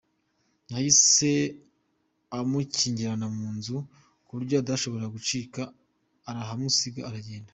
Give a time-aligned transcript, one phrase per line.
[0.71, 1.31] Yahise
[2.37, 3.77] amukingirana mu nzu
[4.25, 5.61] ku buryo atashoboraga gucika
[6.29, 7.49] arahamusiga aragenda.